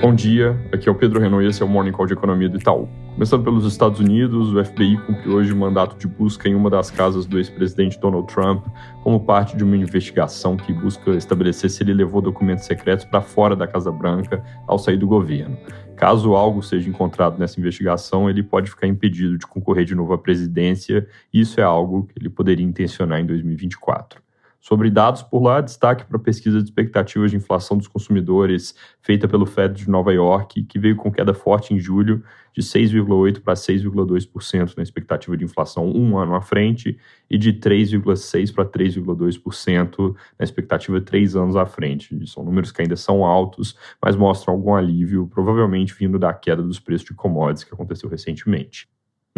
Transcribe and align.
Bom 0.00 0.14
dia, 0.14 0.56
aqui 0.72 0.88
é 0.88 0.92
o 0.92 0.94
Pedro 0.94 1.18
Renault 1.18 1.44
e 1.44 1.48
esse 1.48 1.60
é 1.60 1.66
o 1.66 1.68
Morning 1.68 1.90
Call 1.90 2.06
de 2.06 2.12
Economia 2.12 2.48
do 2.48 2.56
Itaú. 2.56 2.88
Começando 3.14 3.42
pelos 3.42 3.64
Estados 3.64 3.98
Unidos, 3.98 4.54
o 4.54 4.64
FBI 4.64 4.96
cumpriu 4.96 5.34
hoje 5.34 5.52
o 5.52 5.56
mandato 5.56 5.98
de 5.98 6.06
busca 6.06 6.48
em 6.48 6.54
uma 6.54 6.70
das 6.70 6.88
casas 6.88 7.26
do 7.26 7.36
ex-presidente 7.36 7.98
Donald 7.98 8.32
Trump 8.32 8.64
como 9.02 9.18
parte 9.18 9.56
de 9.56 9.64
uma 9.64 9.76
investigação 9.76 10.56
que 10.56 10.72
busca 10.72 11.10
estabelecer 11.16 11.68
se 11.68 11.82
ele 11.82 11.92
levou 11.92 12.22
documentos 12.22 12.64
secretos 12.64 13.04
para 13.06 13.20
fora 13.20 13.56
da 13.56 13.66
Casa 13.66 13.90
Branca 13.90 14.40
ao 14.68 14.78
sair 14.78 14.98
do 14.98 15.06
governo. 15.08 15.58
Caso 15.96 16.36
algo 16.36 16.62
seja 16.62 16.88
encontrado 16.88 17.36
nessa 17.36 17.58
investigação, 17.58 18.30
ele 18.30 18.44
pode 18.44 18.70
ficar 18.70 18.86
impedido 18.86 19.36
de 19.36 19.48
concorrer 19.48 19.84
de 19.84 19.96
novo 19.96 20.12
à 20.12 20.18
presidência, 20.18 21.08
e 21.34 21.40
isso 21.40 21.58
é 21.60 21.64
algo 21.64 22.04
que 22.04 22.20
ele 22.20 22.30
poderia 22.30 22.64
intencionar 22.64 23.18
em 23.18 23.26
2024. 23.26 24.27
Sobre 24.60 24.90
dados 24.90 25.22
por 25.22 25.40
lá, 25.40 25.60
destaque 25.60 26.04
para 26.04 26.16
a 26.16 26.20
pesquisa 26.20 26.58
de 26.58 26.64
expectativas 26.64 27.30
de 27.30 27.36
inflação 27.36 27.76
dos 27.76 27.86
consumidores 27.86 28.74
feita 29.00 29.28
pelo 29.28 29.46
Fed 29.46 29.84
de 29.84 29.88
Nova 29.88 30.12
York, 30.12 30.64
que 30.64 30.78
veio 30.78 30.96
com 30.96 31.12
queda 31.12 31.32
forte 31.32 31.72
em 31.72 31.78
julho 31.78 32.24
de 32.52 32.60
6,8% 32.60 33.40
para 33.40 33.54
6,2% 33.54 34.76
na 34.76 34.82
expectativa 34.82 35.36
de 35.36 35.44
inflação 35.44 35.88
um 35.94 36.18
ano 36.18 36.34
à 36.34 36.40
frente 36.40 36.98
e 37.30 37.38
de 37.38 37.52
3,6% 37.52 38.52
para 38.52 38.64
3,2% 38.64 40.14
na 40.36 40.44
expectativa 40.44 41.00
três 41.00 41.36
anos 41.36 41.54
à 41.54 41.64
frente. 41.64 42.18
São 42.26 42.44
números 42.44 42.72
que 42.72 42.82
ainda 42.82 42.96
são 42.96 43.24
altos, 43.24 43.76
mas 44.02 44.16
mostram 44.16 44.54
algum 44.54 44.74
alívio, 44.74 45.28
provavelmente 45.28 45.94
vindo 45.94 46.18
da 46.18 46.34
queda 46.34 46.62
dos 46.62 46.80
preços 46.80 47.06
de 47.06 47.14
commodities 47.14 47.62
que 47.62 47.72
aconteceu 47.72 48.08
recentemente. 48.08 48.88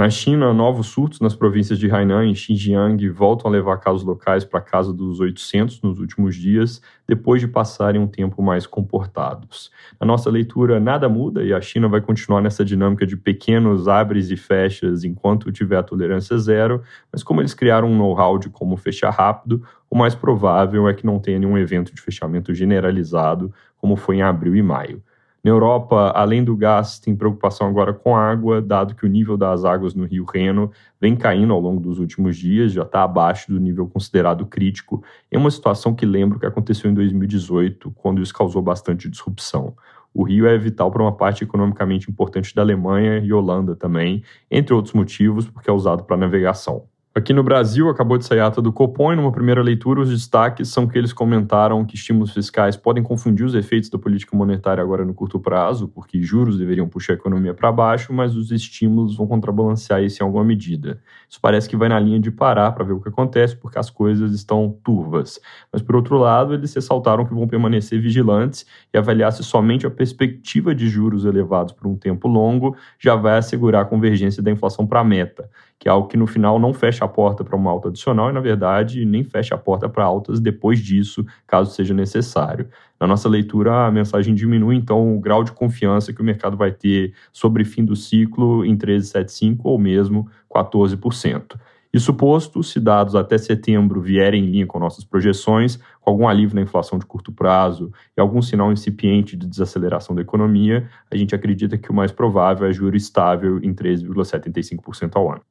Na 0.00 0.08
China, 0.08 0.54
novos 0.54 0.86
surtos 0.86 1.20
nas 1.20 1.34
províncias 1.34 1.78
de 1.78 1.94
Hainan 1.94 2.24
e 2.24 2.34
Xinjiang 2.34 3.06
voltam 3.10 3.50
a 3.50 3.52
levar 3.52 3.76
casos 3.76 4.02
locais 4.02 4.46
para 4.46 4.58
casa 4.58 4.94
dos 4.94 5.20
800 5.20 5.82
nos 5.82 6.00
últimos 6.00 6.36
dias, 6.36 6.80
depois 7.06 7.42
de 7.42 7.46
passarem 7.46 8.00
um 8.00 8.06
tempo 8.06 8.42
mais 8.42 8.66
comportados. 8.66 9.70
Na 10.00 10.06
nossa 10.06 10.30
leitura, 10.30 10.80
nada 10.80 11.06
muda 11.06 11.44
e 11.44 11.52
a 11.52 11.60
China 11.60 11.86
vai 11.86 12.00
continuar 12.00 12.40
nessa 12.40 12.64
dinâmica 12.64 13.06
de 13.06 13.14
pequenos 13.14 13.88
abres 13.88 14.30
e 14.30 14.38
fechas 14.38 15.04
enquanto 15.04 15.52
tiver 15.52 15.76
a 15.76 15.82
tolerância 15.82 16.38
zero, 16.38 16.82
mas 17.12 17.22
como 17.22 17.42
eles 17.42 17.52
criaram 17.52 17.88
um 17.88 17.98
know-how 17.98 18.38
de 18.38 18.48
como 18.48 18.78
fechar 18.78 19.10
rápido, 19.10 19.62
o 19.90 19.94
mais 19.94 20.14
provável 20.14 20.88
é 20.88 20.94
que 20.94 21.04
não 21.04 21.18
tenha 21.18 21.38
nenhum 21.38 21.58
evento 21.58 21.94
de 21.94 22.00
fechamento 22.00 22.54
generalizado, 22.54 23.52
como 23.76 23.96
foi 23.96 24.16
em 24.16 24.22
abril 24.22 24.56
e 24.56 24.62
maio. 24.62 25.02
Na 25.42 25.50
Europa, 25.50 26.12
além 26.14 26.44
do 26.44 26.54
gás, 26.54 26.98
tem 26.98 27.16
preocupação 27.16 27.66
agora 27.66 27.94
com 27.94 28.14
água, 28.14 28.60
dado 28.60 28.94
que 28.94 29.06
o 29.06 29.08
nível 29.08 29.38
das 29.38 29.64
águas 29.64 29.94
no 29.94 30.04
rio 30.04 30.24
Reno 30.24 30.70
vem 31.00 31.16
caindo 31.16 31.54
ao 31.54 31.60
longo 31.60 31.80
dos 31.80 31.98
últimos 31.98 32.36
dias, 32.36 32.72
já 32.72 32.82
está 32.82 33.02
abaixo 33.02 33.50
do 33.50 33.58
nível 33.58 33.88
considerado 33.88 34.44
crítico, 34.44 35.02
em 35.32 35.38
uma 35.38 35.50
situação 35.50 35.94
que 35.94 36.04
lembra 36.04 36.36
o 36.36 36.40
que 36.40 36.44
aconteceu 36.44 36.90
em 36.90 36.94
2018, 36.94 37.90
quando 37.92 38.20
isso 38.20 38.34
causou 38.34 38.60
bastante 38.60 39.08
disrupção. 39.08 39.74
O 40.12 40.24
rio 40.24 40.46
é 40.46 40.58
vital 40.58 40.90
para 40.90 41.02
uma 41.02 41.16
parte 41.16 41.42
economicamente 41.42 42.10
importante 42.10 42.54
da 42.54 42.60
Alemanha 42.60 43.18
e 43.18 43.32
Holanda 43.32 43.74
também, 43.74 44.22
entre 44.50 44.74
outros 44.74 44.92
motivos, 44.92 45.48
porque 45.48 45.70
é 45.70 45.72
usado 45.72 46.04
para 46.04 46.18
navegação. 46.18 46.89
Aqui 47.12 47.32
no 47.32 47.42
Brasil, 47.42 47.88
acabou 47.88 48.16
de 48.16 48.24
sair 48.24 48.38
a 48.38 48.46
ata 48.46 48.62
do 48.62 48.72
Copom 48.72 49.12
e 49.12 49.16
numa 49.16 49.32
primeira 49.32 49.60
leitura 49.60 50.00
os 50.00 50.10
destaques 50.10 50.68
são 50.68 50.86
que 50.86 50.96
eles 50.96 51.12
comentaram 51.12 51.84
que 51.84 51.96
estímulos 51.96 52.32
fiscais 52.32 52.76
podem 52.76 53.02
confundir 53.02 53.44
os 53.44 53.52
efeitos 53.52 53.90
da 53.90 53.98
política 53.98 54.36
monetária 54.36 54.80
agora 54.80 55.04
no 55.04 55.12
curto 55.12 55.40
prazo, 55.40 55.88
porque 55.88 56.22
juros 56.22 56.56
deveriam 56.56 56.88
puxar 56.88 57.14
a 57.14 57.16
economia 57.16 57.52
para 57.52 57.72
baixo, 57.72 58.12
mas 58.12 58.36
os 58.36 58.52
estímulos 58.52 59.16
vão 59.16 59.26
contrabalancear 59.26 60.04
isso 60.04 60.22
em 60.22 60.24
alguma 60.24 60.44
medida. 60.44 61.02
Isso 61.28 61.40
parece 61.42 61.68
que 61.68 61.76
vai 61.76 61.88
na 61.88 61.98
linha 61.98 62.20
de 62.20 62.30
parar 62.30 62.70
para 62.70 62.84
ver 62.84 62.92
o 62.92 63.00
que 63.00 63.08
acontece, 63.08 63.56
porque 63.56 63.76
as 63.76 63.90
coisas 63.90 64.32
estão 64.32 64.78
turvas. 64.84 65.40
Mas, 65.72 65.82
por 65.82 65.96
outro 65.96 66.16
lado, 66.16 66.54
eles 66.54 66.72
ressaltaram 66.72 67.26
que 67.26 67.34
vão 67.34 67.48
permanecer 67.48 68.00
vigilantes 68.00 68.64
e 68.94 68.96
avaliar 68.96 69.32
se 69.32 69.42
somente 69.42 69.84
a 69.84 69.90
perspectiva 69.90 70.72
de 70.72 70.88
juros 70.88 71.24
elevados 71.24 71.72
por 71.72 71.88
um 71.88 71.96
tempo 71.96 72.28
longo 72.28 72.76
já 73.00 73.16
vai 73.16 73.36
assegurar 73.36 73.82
a 73.82 73.84
convergência 73.84 74.40
da 74.40 74.52
inflação 74.52 74.86
para 74.86 75.00
a 75.00 75.04
meta 75.04 75.50
que 75.80 75.88
é 75.88 75.90
algo 75.90 76.06
que 76.06 76.16
no 76.16 76.26
final 76.26 76.58
não 76.58 76.74
fecha 76.74 76.99
a 77.04 77.08
porta 77.08 77.44
para 77.44 77.56
uma 77.56 77.70
alta 77.70 77.88
adicional 77.88 78.30
e, 78.30 78.32
na 78.32 78.40
verdade, 78.40 79.04
nem 79.04 79.24
fecha 79.24 79.54
a 79.54 79.58
porta 79.58 79.88
para 79.88 80.04
altas 80.04 80.40
depois 80.40 80.78
disso, 80.78 81.24
caso 81.46 81.72
seja 81.72 81.94
necessário. 81.94 82.68
Na 83.00 83.06
nossa 83.06 83.28
leitura, 83.28 83.86
a 83.86 83.90
mensagem 83.90 84.34
diminui, 84.34 84.76
então, 84.76 85.16
o 85.16 85.20
grau 85.20 85.42
de 85.42 85.52
confiança 85.52 86.12
que 86.12 86.20
o 86.20 86.24
mercado 86.24 86.56
vai 86.56 86.70
ter 86.70 87.14
sobre 87.32 87.64
fim 87.64 87.84
do 87.84 87.96
ciclo 87.96 88.64
em 88.64 88.76
13,75% 88.76 89.60
ou 89.64 89.78
mesmo 89.78 90.28
14%. 90.54 91.58
Isso 91.92 92.14
posto, 92.14 92.62
se 92.62 92.78
dados 92.78 93.16
até 93.16 93.36
setembro 93.36 94.00
vierem 94.00 94.44
em 94.44 94.50
linha 94.50 94.66
com 94.66 94.78
nossas 94.78 95.02
projeções, 95.02 95.76
com 96.00 96.10
algum 96.10 96.28
alívio 96.28 96.54
na 96.54 96.62
inflação 96.62 96.98
de 96.98 97.04
curto 97.04 97.32
prazo 97.32 97.92
e 98.16 98.20
algum 98.20 98.40
sinal 98.40 98.70
incipiente 98.70 99.36
de 99.36 99.46
desaceleração 99.46 100.14
da 100.14 100.22
economia, 100.22 100.88
a 101.10 101.16
gente 101.16 101.34
acredita 101.34 101.76
que 101.76 101.90
o 101.90 101.94
mais 101.94 102.12
provável 102.12 102.68
é 102.68 102.72
juro 102.72 102.96
estável 102.96 103.58
em 103.58 103.74
13,75% 103.74 105.16
ao 105.16 105.32
ano. 105.32 105.42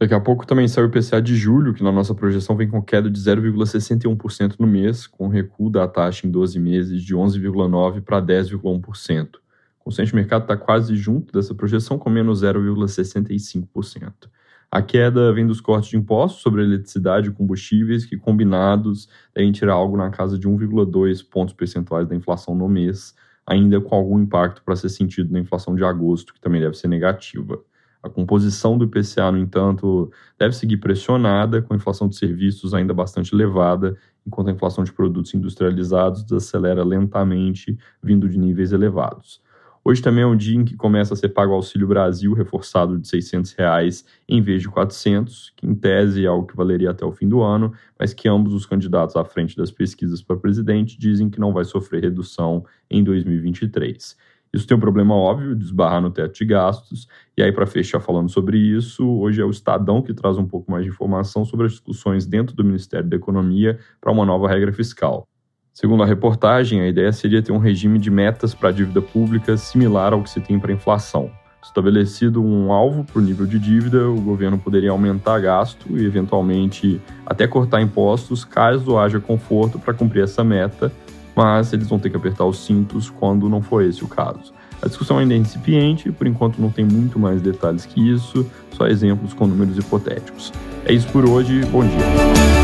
Daqui 0.00 0.14
a 0.14 0.20
pouco 0.20 0.46
também 0.46 0.68
sai 0.68 0.84
o 0.84 0.86
IPCA 0.86 1.20
de 1.20 1.34
julho, 1.34 1.74
que 1.74 1.82
na 1.82 1.90
nossa 1.90 2.14
projeção 2.14 2.56
vem 2.56 2.68
com 2.68 2.80
queda 2.80 3.10
de 3.10 3.18
0,61% 3.18 4.54
no 4.56 4.66
mês, 4.66 5.08
com 5.08 5.26
recuo 5.26 5.68
da 5.68 5.88
taxa 5.88 6.24
em 6.24 6.30
12 6.30 6.60
meses 6.60 7.02
de 7.02 7.16
11,9% 7.16 8.02
para 8.02 8.22
10,1%. 8.22 9.36
O 9.80 9.84
consenso 9.84 10.10
de 10.10 10.14
mercado 10.14 10.42
está 10.42 10.56
quase 10.56 10.94
junto 10.94 11.32
dessa 11.32 11.52
projeção, 11.52 11.98
com 11.98 12.08
menos 12.08 12.42
0,65%. 12.44 14.28
A 14.70 14.82
queda 14.82 15.32
vem 15.32 15.46
dos 15.46 15.60
cortes 15.60 15.90
de 15.90 15.96
impostos 15.96 16.42
sobre 16.42 16.62
eletricidade 16.62 17.30
e 17.30 17.32
combustíveis, 17.32 18.04
que 18.04 18.16
combinados 18.16 19.08
devem 19.34 19.50
tirar 19.50 19.72
algo 19.72 19.96
na 19.96 20.10
casa 20.10 20.38
de 20.38 20.46
1,2 20.46 21.28
pontos 21.28 21.54
percentuais 21.54 22.06
da 22.06 22.14
inflação 22.14 22.54
no 22.54 22.68
mês, 22.68 23.16
ainda 23.44 23.80
com 23.80 23.96
algum 23.96 24.20
impacto 24.20 24.62
para 24.62 24.76
ser 24.76 24.90
sentido 24.90 25.32
na 25.32 25.40
inflação 25.40 25.74
de 25.74 25.82
agosto, 25.82 26.34
que 26.34 26.40
também 26.40 26.60
deve 26.60 26.76
ser 26.76 26.86
negativa. 26.86 27.58
A 28.02 28.08
composição 28.08 28.78
do 28.78 28.84
IPCA, 28.84 29.32
no 29.32 29.38
entanto, 29.38 30.10
deve 30.38 30.54
seguir 30.54 30.76
pressionada, 30.76 31.60
com 31.60 31.74
a 31.74 31.76
inflação 31.76 32.08
de 32.08 32.16
serviços 32.16 32.72
ainda 32.72 32.94
bastante 32.94 33.34
elevada, 33.34 33.96
enquanto 34.26 34.48
a 34.48 34.52
inflação 34.52 34.84
de 34.84 34.92
produtos 34.92 35.34
industrializados 35.34 36.22
desacelera 36.22 36.84
lentamente, 36.84 37.76
vindo 38.02 38.28
de 38.28 38.38
níveis 38.38 38.72
elevados. 38.72 39.40
Hoje 39.84 40.02
também 40.02 40.22
é 40.22 40.26
um 40.26 40.36
dia 40.36 40.54
em 40.54 40.64
que 40.64 40.76
começa 40.76 41.14
a 41.14 41.16
ser 41.16 41.30
pago 41.30 41.52
o 41.52 41.54
Auxílio 41.54 41.88
Brasil, 41.88 42.34
reforçado 42.34 42.98
de 42.98 43.08
600 43.08 43.52
reais 43.52 44.04
em 44.28 44.42
vez 44.42 44.60
de 44.60 44.68
400, 44.68 45.54
que 45.56 45.66
em 45.66 45.74
tese 45.74 46.24
é 46.24 46.28
algo 46.28 46.46
que 46.46 46.54
valeria 46.54 46.90
até 46.90 47.06
o 47.06 47.12
fim 47.12 47.26
do 47.26 47.40
ano, 47.40 47.72
mas 47.98 48.12
que 48.12 48.28
ambos 48.28 48.52
os 48.52 48.66
candidatos 48.66 49.16
à 49.16 49.24
frente 49.24 49.56
das 49.56 49.70
pesquisas 49.70 50.22
para 50.22 50.36
presidente 50.36 50.98
dizem 50.98 51.30
que 51.30 51.40
não 51.40 51.52
vai 51.52 51.64
sofrer 51.64 52.02
redução 52.02 52.64
em 52.90 53.02
2023. 53.02 54.14
Isso 54.58 54.66
tem 54.66 54.76
um 54.76 54.80
problema 54.80 55.14
óbvio 55.14 55.54
de 55.54 55.64
esbarrar 55.64 56.02
no 56.02 56.10
teto 56.10 56.34
de 56.34 56.44
gastos. 56.44 57.06
E 57.36 57.42
aí, 57.44 57.52
para 57.52 57.64
fechar 57.64 58.00
falando 58.00 58.28
sobre 58.28 58.58
isso, 58.58 59.08
hoje 59.08 59.40
é 59.40 59.44
o 59.44 59.50
Estadão 59.50 60.02
que 60.02 60.12
traz 60.12 60.36
um 60.36 60.44
pouco 60.44 60.68
mais 60.68 60.82
de 60.82 60.90
informação 60.90 61.44
sobre 61.44 61.66
as 61.66 61.72
discussões 61.72 62.26
dentro 62.26 62.56
do 62.56 62.64
Ministério 62.64 63.08
da 63.08 63.14
Economia 63.14 63.78
para 64.00 64.10
uma 64.10 64.26
nova 64.26 64.48
regra 64.48 64.72
fiscal. 64.72 65.28
Segundo 65.72 66.02
a 66.02 66.06
reportagem, 66.06 66.80
a 66.80 66.88
ideia 66.88 67.12
seria 67.12 67.40
ter 67.40 67.52
um 67.52 67.58
regime 67.58 68.00
de 68.00 68.10
metas 68.10 68.52
para 68.52 68.70
a 68.70 68.72
dívida 68.72 69.00
pública 69.00 69.56
similar 69.56 70.12
ao 70.12 70.24
que 70.24 70.30
se 70.30 70.40
tem 70.40 70.58
para 70.58 70.72
a 70.72 70.74
inflação. 70.74 71.30
Estabelecido 71.62 72.42
um 72.42 72.72
alvo 72.72 73.04
para 73.04 73.20
o 73.20 73.22
nível 73.22 73.46
de 73.46 73.60
dívida, 73.60 74.08
o 74.08 74.20
governo 74.20 74.58
poderia 74.58 74.90
aumentar 74.90 75.38
gasto 75.38 75.96
e, 75.96 76.04
eventualmente, 76.04 77.00
até 77.24 77.46
cortar 77.46 77.80
impostos 77.80 78.44
caso 78.44 78.98
haja 78.98 79.20
conforto 79.20 79.78
para 79.78 79.94
cumprir 79.94 80.24
essa 80.24 80.42
meta 80.42 80.90
mas 81.38 81.72
eles 81.72 81.88
vão 81.88 82.00
ter 82.00 82.10
que 82.10 82.16
apertar 82.16 82.44
os 82.46 82.64
cintos 82.66 83.08
quando 83.08 83.48
não 83.48 83.62
for 83.62 83.84
esse 83.84 84.02
o 84.02 84.08
caso. 84.08 84.52
A 84.82 84.88
discussão 84.88 85.18
ainda 85.18 85.34
é 85.34 85.36
incipiente, 85.36 86.10
por 86.10 86.26
enquanto 86.26 86.60
não 86.60 86.68
tem 86.68 86.84
muito 86.84 87.16
mais 87.16 87.40
detalhes 87.40 87.86
que 87.86 88.10
isso, 88.10 88.44
só 88.72 88.88
exemplos 88.88 89.34
com 89.34 89.46
números 89.46 89.78
hipotéticos. 89.78 90.52
É 90.84 90.92
isso 90.92 91.06
por 91.12 91.28
hoje, 91.28 91.64
bom 91.66 91.84
dia. 91.84 92.57